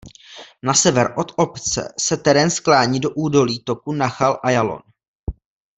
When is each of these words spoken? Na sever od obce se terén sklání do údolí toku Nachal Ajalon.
Na 0.69 0.73
sever 0.79 1.13
od 1.17 1.31
obce 1.37 1.93
se 1.99 2.17
terén 2.17 2.49
sklání 2.49 2.99
do 2.99 3.09
údolí 3.09 3.63
toku 3.63 3.91
Nachal 3.93 4.39
Ajalon. 4.43 4.79